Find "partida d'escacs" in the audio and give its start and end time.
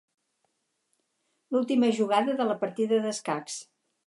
2.65-3.63